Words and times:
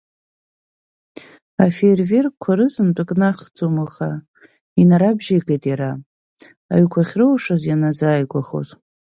Афеиерверкқәа 1.65 2.51
рызынтәык 2.57 3.09
наҳхӡом 3.19 3.73
уаха, 3.81 4.11
инарабжьеигеит 4.81 5.63
иара, 5.71 5.91
аҩқәа 6.73 7.01
ахьроушаз 7.05 7.61
ианазааигәахоз. 7.65 8.67